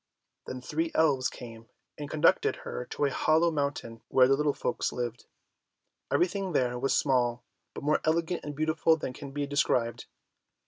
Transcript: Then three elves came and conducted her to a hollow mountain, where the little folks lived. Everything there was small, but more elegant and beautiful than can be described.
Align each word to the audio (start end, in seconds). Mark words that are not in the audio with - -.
Then 0.47 0.61
three 0.61 0.89
elves 0.95 1.29
came 1.29 1.69
and 1.95 2.09
conducted 2.09 2.55
her 2.65 2.85
to 2.85 3.05
a 3.05 3.11
hollow 3.11 3.51
mountain, 3.51 4.01
where 4.07 4.27
the 4.27 4.33
little 4.35 4.51
folks 4.55 4.91
lived. 4.91 5.27
Everything 6.11 6.53
there 6.53 6.79
was 6.79 6.97
small, 6.97 7.43
but 7.75 7.83
more 7.83 8.01
elegant 8.03 8.43
and 8.43 8.55
beautiful 8.55 8.97
than 8.97 9.13
can 9.13 9.29
be 9.29 9.45
described. 9.45 10.07